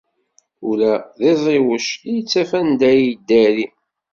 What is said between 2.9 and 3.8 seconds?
ara yeddari.